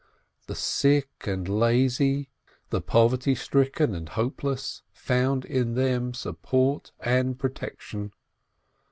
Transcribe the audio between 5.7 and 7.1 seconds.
them support